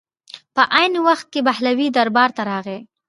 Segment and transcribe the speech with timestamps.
[0.55, 2.79] په عین وخت کې بهلول دربار ته راغی.